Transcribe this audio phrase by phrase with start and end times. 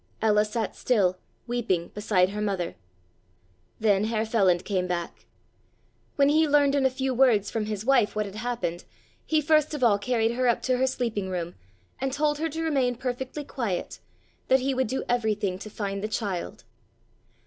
[0.19, 2.73] Ella sat still, weeping, beside her mother.
[3.79, 5.25] Then Herr Feland came back.
[6.15, 8.83] When he learned in a few words from his wife what had happened,
[9.27, 11.53] he first of all carried her up to her sleeping room
[11.99, 13.99] and told her to remain perfectly quiet,
[14.47, 16.63] that he would do everything to find the child.